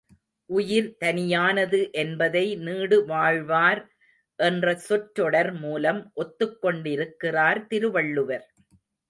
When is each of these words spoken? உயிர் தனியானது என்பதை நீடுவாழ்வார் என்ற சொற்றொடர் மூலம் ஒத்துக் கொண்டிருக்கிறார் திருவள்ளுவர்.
உயிர் 0.49 0.87
தனியானது 0.99 1.79
என்பதை 1.93 2.43
நீடுவாழ்வார் 2.57 3.81
என்ற 4.39 4.73
சொற்றொடர் 4.87 5.53
மூலம் 5.59 6.01
ஒத்துக் 6.15 6.57
கொண்டிருக்கிறார் 6.61 7.67
திருவள்ளுவர். 7.67 8.45